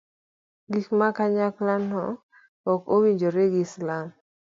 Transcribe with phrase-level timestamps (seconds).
[0.71, 2.03] gik ma kanyakla no
[2.71, 4.07] ok owinjre gi islam